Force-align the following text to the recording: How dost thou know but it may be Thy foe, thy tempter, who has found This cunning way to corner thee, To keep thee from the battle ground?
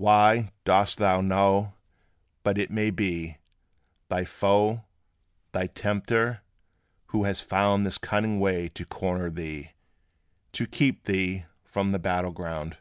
How 0.00 0.44
dost 0.62 0.98
thou 0.98 1.20
know 1.20 1.74
but 2.44 2.58
it 2.58 2.70
may 2.70 2.90
be 2.90 3.38
Thy 4.08 4.24
foe, 4.24 4.84
thy 5.50 5.66
tempter, 5.66 6.42
who 7.06 7.24
has 7.24 7.40
found 7.40 7.84
This 7.84 7.98
cunning 7.98 8.38
way 8.38 8.68
to 8.68 8.84
corner 8.84 9.30
thee, 9.30 9.72
To 10.52 10.68
keep 10.68 11.02
thee 11.06 11.46
from 11.64 11.90
the 11.90 11.98
battle 11.98 12.30
ground? 12.30 12.78